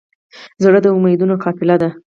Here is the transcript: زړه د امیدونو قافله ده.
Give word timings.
زړه 0.63 0.79
د 0.83 0.87
امیدونو 0.97 1.35
قافله 1.43 1.75
ده. 1.81 1.89